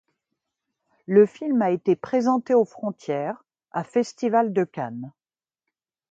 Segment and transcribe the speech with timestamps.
[1.05, 5.13] Le film a été présenté aux Frontières à Festival de Cannes.